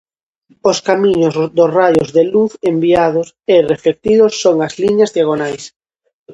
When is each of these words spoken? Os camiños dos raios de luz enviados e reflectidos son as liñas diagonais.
Os 0.69 0.77
camiños 0.89 1.33
dos 1.57 1.73
raios 1.79 2.09
de 2.17 2.23
luz 2.33 2.51
enviados 2.73 3.27
e 3.53 3.55
reflectidos 3.73 4.31
son 4.43 4.55
as 4.67 4.73
liñas 4.83 5.13
diagonais. 5.17 5.63